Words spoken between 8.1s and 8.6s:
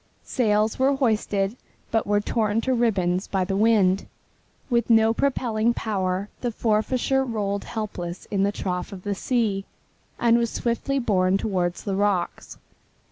in the